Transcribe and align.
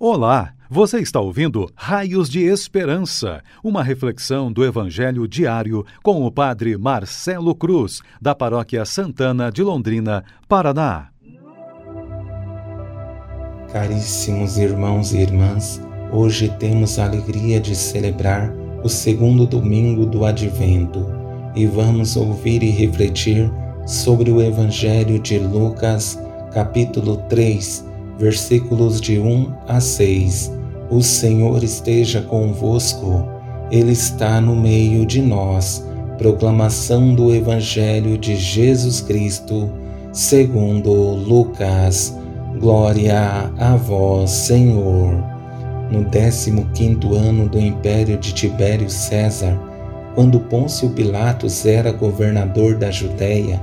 Olá, 0.00 0.54
você 0.70 1.00
está 1.00 1.18
ouvindo 1.18 1.68
Raios 1.74 2.28
de 2.28 2.44
Esperança, 2.44 3.42
uma 3.64 3.82
reflexão 3.82 4.52
do 4.52 4.64
Evangelho 4.64 5.26
diário 5.26 5.84
com 6.04 6.24
o 6.24 6.30
Padre 6.30 6.78
Marcelo 6.78 7.52
Cruz, 7.52 8.00
da 8.22 8.32
Paróquia 8.32 8.84
Santana 8.84 9.50
de 9.50 9.60
Londrina, 9.60 10.22
Paraná. 10.48 11.08
Caríssimos 13.72 14.56
irmãos 14.56 15.12
e 15.12 15.18
irmãs, 15.18 15.82
hoje 16.12 16.48
temos 16.60 16.96
a 17.00 17.06
alegria 17.06 17.58
de 17.58 17.74
celebrar 17.74 18.54
o 18.84 18.88
segundo 18.88 19.48
domingo 19.48 20.06
do 20.06 20.24
Advento 20.24 21.04
e 21.56 21.66
vamos 21.66 22.14
ouvir 22.14 22.62
e 22.62 22.70
refletir 22.70 23.50
sobre 23.84 24.30
o 24.30 24.40
Evangelho 24.40 25.18
de 25.18 25.40
Lucas, 25.40 26.16
capítulo 26.52 27.16
3 27.28 27.87
versículos 28.18 29.00
de 29.00 29.18
1 29.18 29.54
a 29.66 29.80
6. 29.80 30.52
O 30.90 31.02
Senhor 31.02 31.62
esteja 31.62 32.20
convosco, 32.22 33.26
Ele 33.70 33.92
está 33.92 34.40
no 34.40 34.56
meio 34.56 35.06
de 35.06 35.22
nós. 35.22 35.86
Proclamação 36.16 37.14
do 37.14 37.32
Evangelho 37.32 38.18
de 38.18 38.34
Jesus 38.34 39.00
Cristo, 39.00 39.70
segundo 40.12 40.92
Lucas. 40.92 42.16
Glória 42.58 43.52
a 43.56 43.76
vós, 43.76 44.30
Senhor. 44.30 45.14
No 45.90 46.04
décimo 46.04 46.66
quinto 46.74 47.14
ano 47.14 47.48
do 47.48 47.58
império 47.58 48.18
de 48.18 48.32
Tibério 48.32 48.90
César, 48.90 49.56
quando 50.14 50.40
Pôncio 50.40 50.90
Pilatos 50.90 51.64
era 51.64 51.92
governador 51.92 52.76
da 52.76 52.90
Judéia, 52.90 53.62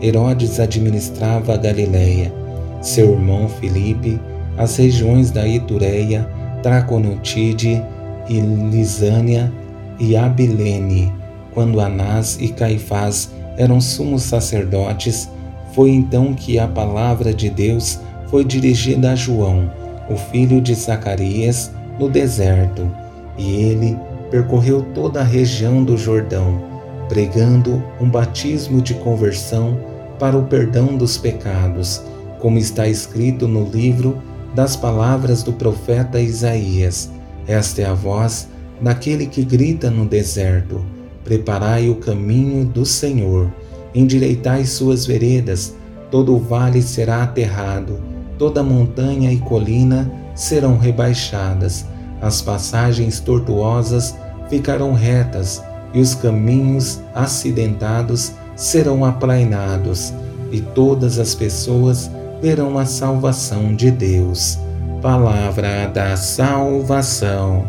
Herodes 0.00 0.60
administrava 0.60 1.54
a 1.54 1.56
Galiléia 1.56 2.45
seu 2.80 3.12
irmão 3.12 3.48
Filipe, 3.48 4.20
as 4.56 4.76
regiões 4.76 5.30
da 5.30 5.46
Itureia, 5.46 6.28
Traconotide 6.62 7.82
e 8.28 8.40
Lisânia 8.40 9.52
e 9.98 10.16
Abilene. 10.16 11.12
Quando 11.52 11.80
Anás 11.80 12.38
e 12.40 12.48
Caifás 12.48 13.30
eram 13.56 13.80
sumos 13.80 14.22
sacerdotes, 14.22 15.28
foi 15.72 15.90
então 15.90 16.34
que 16.34 16.58
a 16.58 16.66
palavra 16.66 17.32
de 17.32 17.50
Deus 17.50 18.00
foi 18.28 18.44
dirigida 18.44 19.12
a 19.12 19.14
João, 19.14 19.70
o 20.10 20.16
filho 20.16 20.60
de 20.60 20.74
Zacarias, 20.74 21.70
no 21.98 22.08
deserto, 22.08 22.90
e 23.38 23.62
ele 23.62 23.96
percorreu 24.30 24.82
toda 24.94 25.20
a 25.20 25.24
região 25.24 25.84
do 25.84 25.96
Jordão, 25.96 26.62
pregando 27.08 27.82
um 28.00 28.08
batismo 28.08 28.80
de 28.80 28.94
conversão 28.94 29.78
para 30.18 30.36
o 30.36 30.44
perdão 30.44 30.96
dos 30.96 31.16
pecados 31.16 32.02
como 32.40 32.58
está 32.58 32.86
escrito 32.86 33.46
no 33.48 33.68
livro 33.68 34.20
das 34.54 34.76
palavras 34.76 35.42
do 35.42 35.52
profeta 35.52 36.20
Isaías. 36.20 37.10
Esta 37.46 37.82
é 37.82 37.84
a 37.84 37.94
voz 37.94 38.48
daquele 38.80 39.26
que 39.26 39.44
grita 39.44 39.90
no 39.90 40.06
deserto: 40.06 40.84
Preparai 41.24 41.88
o 41.88 41.96
caminho 41.96 42.64
do 42.64 42.84
Senhor, 42.84 43.52
endireitai 43.94 44.64
suas 44.64 45.06
veredas, 45.06 45.74
todo 46.10 46.34
o 46.34 46.38
vale 46.38 46.82
será 46.82 47.22
aterrado, 47.22 48.00
toda 48.38 48.62
montanha 48.62 49.32
e 49.32 49.38
colina 49.38 50.10
serão 50.34 50.78
rebaixadas, 50.78 51.84
as 52.20 52.40
passagens 52.40 53.20
tortuosas 53.20 54.14
ficarão 54.48 54.92
retas 54.92 55.62
e 55.92 56.00
os 56.00 56.14
caminhos 56.14 57.00
acidentados 57.14 58.32
serão 58.54 59.04
aplainados, 59.04 60.12
e 60.52 60.60
todas 60.60 61.18
as 61.18 61.34
pessoas 61.34 62.10
verão 62.40 62.78
a 62.78 62.84
salvação 62.84 63.74
de 63.74 63.90
Deus. 63.90 64.58
Palavra 65.00 65.86
da 65.86 66.16
salvação. 66.16 67.64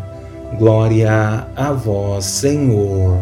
Glória 0.58 1.46
a 1.54 1.72
vós, 1.72 2.24
Senhor. 2.24 3.18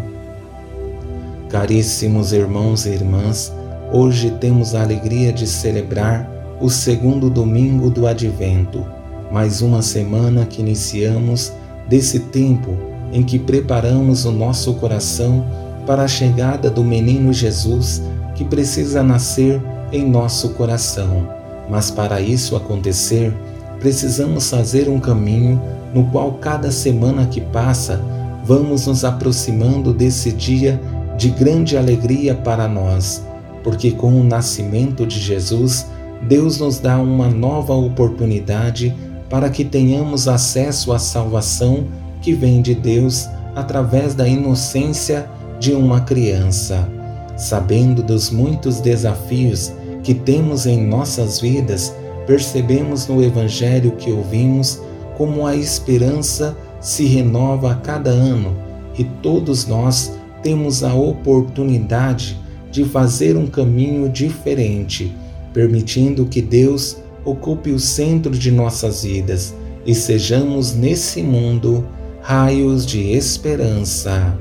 Caríssimos 1.48 2.32
irmãos 2.32 2.86
e 2.86 2.90
irmãs, 2.90 3.52
hoje 3.92 4.30
temos 4.40 4.74
a 4.74 4.82
alegria 4.82 5.32
de 5.32 5.46
celebrar 5.46 6.28
o 6.60 6.68
segundo 6.68 7.30
domingo 7.30 7.90
do 7.90 8.06
Advento, 8.06 8.84
mais 9.30 9.62
uma 9.62 9.82
semana 9.82 10.44
que 10.44 10.60
iniciamos 10.60 11.52
desse 11.88 12.20
tempo 12.20 12.76
em 13.12 13.22
que 13.22 13.38
preparamos 13.38 14.24
o 14.24 14.32
nosso 14.32 14.74
coração 14.74 15.44
para 15.86 16.02
a 16.02 16.08
chegada 16.08 16.68
do 16.68 16.82
menino 16.82 17.32
Jesus 17.32 18.02
que 18.34 18.44
precisa 18.44 19.02
nascer 19.02 19.60
em 19.92 20.08
nosso 20.08 20.50
coração. 20.50 21.28
Mas 21.68 21.90
para 21.90 22.20
isso 22.20 22.56
acontecer, 22.56 23.34
precisamos 23.80 24.48
fazer 24.50 24.88
um 24.88 25.00
caminho 25.00 25.60
no 25.94 26.04
qual 26.06 26.32
cada 26.34 26.70
semana 26.70 27.26
que 27.26 27.40
passa 27.40 28.00
vamos 28.44 28.86
nos 28.86 29.04
aproximando 29.04 29.92
desse 29.92 30.30
dia 30.30 30.80
de 31.16 31.30
grande 31.30 31.76
alegria 31.76 32.34
para 32.34 32.68
nós, 32.68 33.24
porque 33.64 33.90
com 33.90 34.20
o 34.20 34.22
nascimento 34.22 35.06
de 35.06 35.18
Jesus, 35.18 35.86
Deus 36.22 36.60
nos 36.60 36.78
dá 36.78 36.98
uma 36.98 37.28
nova 37.28 37.74
oportunidade 37.74 38.94
para 39.28 39.50
que 39.50 39.64
tenhamos 39.64 40.28
acesso 40.28 40.92
à 40.92 40.98
salvação 40.98 41.84
que 42.22 42.32
vem 42.32 42.62
de 42.62 42.74
Deus 42.74 43.28
através 43.54 44.14
da 44.14 44.28
inocência 44.28 45.26
de 45.58 45.72
uma 45.72 46.00
criança. 46.02 46.95
Sabendo 47.36 48.02
dos 48.02 48.30
muitos 48.30 48.80
desafios 48.80 49.72
que 50.02 50.14
temos 50.14 50.66
em 50.66 50.86
nossas 50.86 51.40
vidas, 51.40 51.94
percebemos 52.26 53.06
no 53.06 53.22
Evangelho 53.22 53.92
que 53.92 54.10
ouvimos 54.10 54.80
como 55.16 55.46
a 55.46 55.54
esperança 55.54 56.56
se 56.80 57.04
renova 57.04 57.72
a 57.72 57.74
cada 57.74 58.10
ano 58.10 58.56
e 58.98 59.04
todos 59.04 59.66
nós 59.66 60.12
temos 60.42 60.82
a 60.82 60.94
oportunidade 60.94 62.38
de 62.70 62.84
fazer 62.84 63.36
um 63.36 63.46
caminho 63.46 64.08
diferente, 64.08 65.14
permitindo 65.52 66.26
que 66.26 66.40
Deus 66.40 66.96
ocupe 67.24 67.70
o 67.70 67.78
centro 67.78 68.32
de 68.32 68.50
nossas 68.50 69.02
vidas 69.02 69.54
e 69.84 69.94
sejamos 69.94 70.74
nesse 70.74 71.22
mundo 71.22 71.86
raios 72.22 72.86
de 72.86 73.12
esperança. 73.12 74.36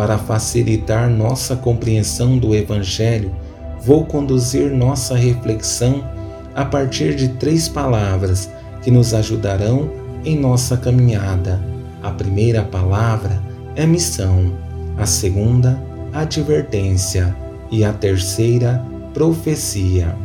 Para 0.00 0.16
facilitar 0.16 1.10
nossa 1.10 1.54
compreensão 1.54 2.38
do 2.38 2.54
Evangelho, 2.54 3.30
vou 3.82 4.06
conduzir 4.06 4.70
nossa 4.70 5.14
reflexão 5.14 6.02
a 6.54 6.64
partir 6.64 7.14
de 7.14 7.28
três 7.28 7.68
palavras 7.68 8.48
que 8.80 8.90
nos 8.90 9.12
ajudarão 9.12 9.90
em 10.24 10.40
nossa 10.40 10.74
caminhada. 10.78 11.62
A 12.02 12.10
primeira 12.10 12.62
palavra 12.62 13.42
é 13.76 13.84
missão, 13.84 14.54
a 14.96 15.04
segunda, 15.04 15.78
advertência 16.14 17.36
e 17.70 17.84
a 17.84 17.92
terceira, 17.92 18.82
profecia. 19.12 20.16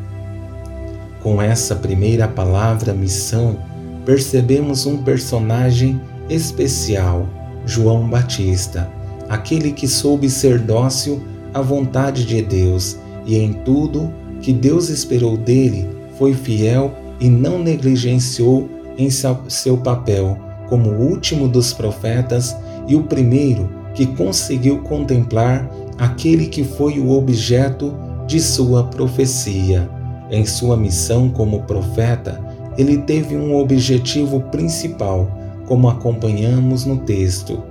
Com 1.21 1.41
essa 1.41 1.75
primeira 1.75 2.29
palavra, 2.29 2.93
missão, 2.93 3.57
percebemos 4.05 4.85
um 4.85 5.03
personagem 5.03 5.99
especial, 6.29 7.27
João 7.65 8.07
Batista, 8.07 8.89
aquele 9.29 9.71
que 9.71 9.87
soube 9.87 10.29
ser 10.29 10.59
dócil 10.59 11.21
à 11.53 11.61
vontade 11.61 12.25
de 12.25 12.41
Deus 12.41 12.97
e 13.25 13.37
em 13.37 13.53
tudo 13.53 14.11
que 14.41 14.53
Deus 14.53 14.89
esperou 14.89 15.35
dele, 15.37 15.87
foi 16.17 16.33
fiel 16.33 16.93
e 17.19 17.29
não 17.29 17.59
negligenciou 17.59 18.69
em 18.97 19.09
seu 19.09 19.77
papel 19.77 20.37
como 20.67 20.89
o 20.89 21.09
último 21.09 21.47
dos 21.47 21.73
profetas 21.73 22.55
e 22.87 22.95
o 22.95 23.03
primeiro 23.03 23.69
que 23.93 24.05
conseguiu 24.05 24.81
contemplar 24.81 25.69
aquele 25.97 26.47
que 26.47 26.63
foi 26.63 26.99
o 26.99 27.11
objeto 27.11 27.95
de 28.27 28.39
sua 28.39 28.83
profecia. 28.83 29.89
Em 30.29 30.45
sua 30.45 30.75
missão 30.75 31.29
como 31.29 31.63
profeta, 31.63 32.43
ele 32.77 32.97
teve 32.97 33.35
um 33.35 33.55
objetivo 33.55 34.41
principal, 34.51 35.31
como 35.67 35.87
acompanhamos 35.87 36.83
no 36.83 36.97
texto. 36.97 37.63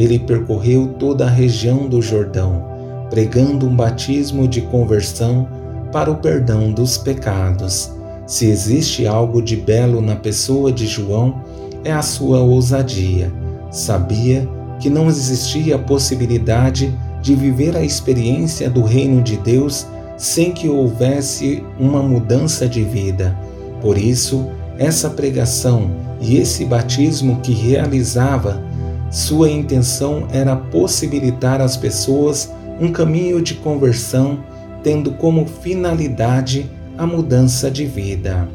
Ele 0.00 0.18
percorreu 0.18 0.94
toda 0.98 1.26
a 1.26 1.30
região 1.30 1.86
do 1.86 2.00
Jordão, 2.00 2.64
pregando 3.10 3.68
um 3.68 3.76
batismo 3.76 4.48
de 4.48 4.62
conversão 4.62 5.46
para 5.92 6.10
o 6.10 6.16
perdão 6.16 6.72
dos 6.72 6.96
pecados. 6.96 7.92
Se 8.26 8.46
existe 8.46 9.06
algo 9.06 9.42
de 9.42 9.56
belo 9.56 10.00
na 10.00 10.16
pessoa 10.16 10.72
de 10.72 10.86
João, 10.86 11.42
é 11.84 11.92
a 11.92 12.00
sua 12.00 12.40
ousadia. 12.40 13.30
Sabia 13.70 14.48
que 14.80 14.88
não 14.88 15.06
existia 15.06 15.76
a 15.76 15.78
possibilidade 15.78 16.98
de 17.20 17.34
viver 17.34 17.76
a 17.76 17.84
experiência 17.84 18.70
do 18.70 18.82
reino 18.82 19.20
de 19.20 19.36
Deus 19.36 19.86
sem 20.16 20.50
que 20.50 20.66
houvesse 20.66 21.62
uma 21.78 22.02
mudança 22.02 22.66
de 22.66 22.82
vida. 22.82 23.36
Por 23.82 23.98
isso, 23.98 24.48
essa 24.78 25.10
pregação 25.10 25.90
e 26.22 26.38
esse 26.38 26.64
batismo 26.64 27.40
que 27.42 27.52
realizava, 27.52 28.69
sua 29.10 29.50
intenção 29.50 30.28
era 30.32 30.54
possibilitar 30.54 31.60
às 31.60 31.76
pessoas 31.76 32.50
um 32.80 32.92
caminho 32.92 33.42
de 33.42 33.54
conversão 33.54 34.38
tendo 34.82 35.12
como 35.12 35.46
finalidade 35.46 36.70
a 36.96 37.06
mudança 37.06 37.70
de 37.70 37.84
vida. 37.84 38.48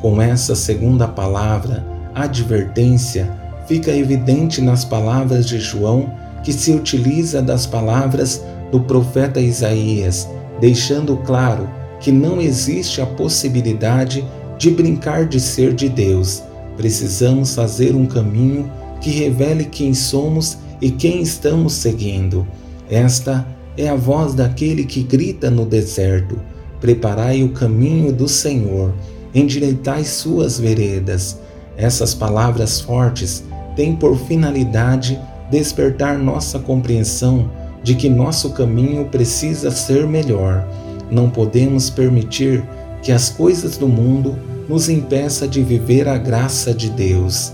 Com 0.00 0.20
essa 0.20 0.54
segunda 0.56 1.06
palavra, 1.06 1.84
advertência, 2.14 3.30
fica 3.66 3.92
evidente 3.92 4.60
nas 4.60 4.84
palavras 4.84 5.46
de 5.46 5.58
João 5.60 6.12
que 6.42 6.52
se 6.52 6.72
utiliza 6.72 7.40
das 7.40 7.66
palavras 7.66 8.42
do 8.72 8.80
profeta 8.80 9.40
Isaías, 9.40 10.28
deixando 10.60 11.16
claro 11.18 11.68
que 12.00 12.10
não 12.10 12.40
existe 12.40 13.00
a 13.00 13.06
possibilidade 13.06 14.24
de 14.58 14.70
brincar 14.70 15.26
de 15.26 15.38
ser 15.38 15.74
de 15.74 15.88
Deus. 15.88 16.42
Precisamos 16.76 17.54
fazer 17.54 17.94
um 17.94 18.06
caminho 18.06 18.70
que 19.00 19.10
revele 19.10 19.64
quem 19.64 19.94
somos 19.94 20.58
e 20.80 20.90
quem 20.90 21.22
estamos 21.22 21.74
seguindo. 21.74 22.46
Esta 22.88 23.46
é 23.76 23.88
a 23.88 23.94
voz 23.94 24.34
daquele 24.34 24.84
que 24.84 25.02
grita 25.02 25.50
no 25.50 25.64
deserto: 25.64 26.38
Preparai 26.80 27.42
o 27.42 27.50
caminho 27.50 28.12
do 28.12 28.28
Senhor, 28.28 28.92
endireitai 29.34 30.04
suas 30.04 30.58
veredas. 30.58 31.38
Essas 31.76 32.14
palavras 32.14 32.80
fortes 32.80 33.44
têm 33.76 33.96
por 33.96 34.16
finalidade 34.16 35.18
despertar 35.50 36.18
nossa 36.18 36.58
compreensão 36.58 37.50
de 37.82 37.94
que 37.94 38.08
nosso 38.08 38.50
caminho 38.50 39.06
precisa 39.06 39.70
ser 39.70 40.06
melhor. 40.06 40.66
Não 41.10 41.30
podemos 41.30 41.88
permitir 41.88 42.62
que 43.02 43.10
as 43.10 43.30
coisas 43.30 43.76
do 43.76 43.88
mundo 43.88 44.38
nos 44.68 44.88
impeça 44.88 45.48
de 45.48 45.62
viver 45.62 46.06
a 46.06 46.18
graça 46.18 46.72
de 46.74 46.90
Deus. 46.90 47.52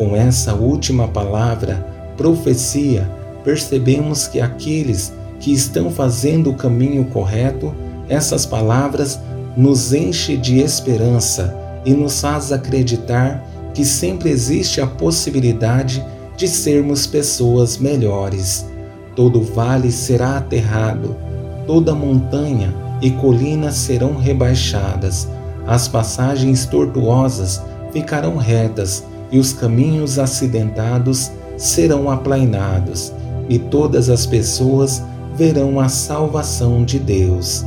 Com 0.00 0.16
essa 0.16 0.54
última 0.54 1.06
palavra, 1.08 1.86
profecia, 2.16 3.06
percebemos 3.44 4.26
que 4.26 4.40
aqueles 4.40 5.12
que 5.38 5.52
estão 5.52 5.90
fazendo 5.90 6.48
o 6.48 6.54
caminho 6.54 7.04
correto, 7.04 7.74
essas 8.08 8.46
palavras 8.46 9.20
nos 9.54 9.92
enche 9.92 10.38
de 10.38 10.58
esperança 10.58 11.54
e 11.84 11.92
nos 11.92 12.18
faz 12.18 12.50
acreditar 12.50 13.46
que 13.74 13.84
sempre 13.84 14.30
existe 14.30 14.80
a 14.80 14.86
possibilidade 14.86 16.02
de 16.34 16.48
sermos 16.48 17.06
pessoas 17.06 17.76
melhores. 17.76 18.64
Todo 19.14 19.42
vale 19.42 19.92
será 19.92 20.38
aterrado, 20.38 21.14
toda 21.66 21.94
montanha 21.94 22.74
e 23.02 23.10
colina 23.10 23.70
serão 23.70 24.16
rebaixadas, 24.16 25.28
as 25.66 25.88
passagens 25.88 26.64
tortuosas 26.64 27.60
ficarão 27.92 28.38
retas 28.38 29.04
e 29.30 29.38
os 29.38 29.52
caminhos 29.52 30.18
acidentados 30.18 31.30
serão 31.56 32.10
aplainados, 32.10 33.12
e 33.48 33.58
todas 33.58 34.08
as 34.08 34.26
pessoas 34.26 35.02
verão 35.36 35.78
a 35.80 35.88
salvação 35.88 36.84
de 36.84 36.98
Deus. 36.98 37.64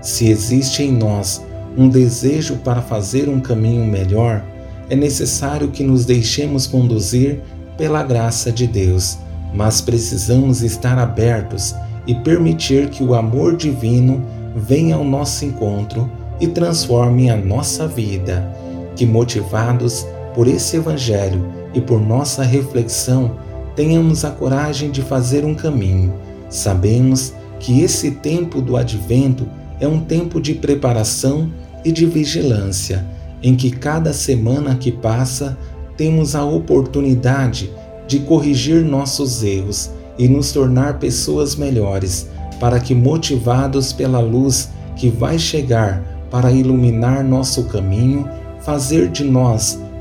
Se 0.00 0.28
existe 0.28 0.82
em 0.82 0.92
nós 0.92 1.44
um 1.76 1.88
desejo 1.88 2.56
para 2.56 2.80
fazer 2.80 3.28
um 3.28 3.40
caminho 3.40 3.84
melhor, 3.84 4.44
é 4.88 4.96
necessário 4.96 5.68
que 5.68 5.82
nos 5.82 6.04
deixemos 6.04 6.66
conduzir 6.66 7.40
pela 7.76 8.02
graça 8.02 8.52
de 8.52 8.66
Deus, 8.66 9.18
mas 9.52 9.80
precisamos 9.80 10.62
estar 10.62 10.98
abertos 10.98 11.74
e 12.06 12.14
permitir 12.14 12.88
que 12.88 13.02
o 13.02 13.14
amor 13.14 13.56
divino 13.56 14.24
venha 14.54 14.96
ao 14.96 15.04
nosso 15.04 15.44
encontro 15.44 16.10
e 16.40 16.46
transforme 16.46 17.28
a 17.28 17.36
nossa 17.36 17.86
vida. 17.86 18.48
Que 18.94 19.04
motivados 19.04 20.06
por 20.36 20.46
esse 20.46 20.76
Evangelho 20.76 21.48
e 21.72 21.80
por 21.80 21.98
nossa 21.98 22.42
reflexão, 22.42 23.38
tenhamos 23.74 24.22
a 24.22 24.30
coragem 24.30 24.90
de 24.90 25.00
fazer 25.00 25.46
um 25.46 25.54
caminho. 25.54 26.12
Sabemos 26.50 27.32
que 27.58 27.80
esse 27.80 28.10
tempo 28.10 28.60
do 28.60 28.76
advento 28.76 29.48
é 29.80 29.88
um 29.88 29.98
tempo 29.98 30.38
de 30.38 30.52
preparação 30.52 31.50
e 31.82 31.90
de 31.90 32.04
vigilância 32.04 33.02
em 33.42 33.56
que 33.56 33.70
cada 33.70 34.12
semana 34.12 34.74
que 34.74 34.92
passa 34.92 35.56
temos 35.96 36.34
a 36.34 36.44
oportunidade 36.44 37.70
de 38.06 38.18
corrigir 38.20 38.84
nossos 38.84 39.42
erros 39.42 39.90
e 40.18 40.28
nos 40.28 40.52
tornar 40.52 40.98
pessoas 40.98 41.56
melhores, 41.56 42.28
para 42.60 42.78
que, 42.78 42.94
motivados 42.94 43.90
pela 43.90 44.20
luz 44.20 44.68
que 44.96 45.08
vai 45.08 45.38
chegar 45.38 46.26
para 46.30 46.52
iluminar 46.52 47.24
nosso 47.24 47.64
caminho, 47.64 48.28
fazer 48.60 49.08
de 49.08 49.24
nós 49.24 49.78